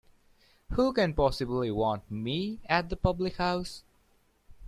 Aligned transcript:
Who 0.73 0.93
can 0.93 1.13
possibly 1.13 1.69
want 1.69 2.09
me 2.09 2.59
at 2.67 2.89
the 2.89 2.95
public-house? 2.95 3.83